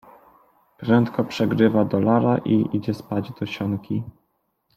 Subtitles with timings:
[0.77, 4.03] Prędko przegrywa dolara i idzie spać do sionki.